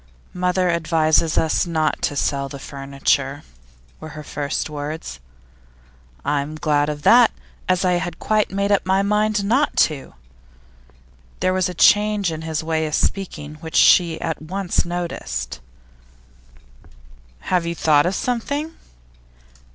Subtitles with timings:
[0.33, 3.43] 'Mother advises us not to sell the furniture,'
[3.99, 5.19] were her first words.
[6.25, 7.29] 'I'm glad of that,
[7.69, 10.15] as I had quite made up my mind not to.'
[11.39, 15.59] There was a change in his way of speaking which she at once noticed.
[17.41, 18.73] 'Have you thought of something?